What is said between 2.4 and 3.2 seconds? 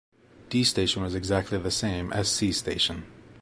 station.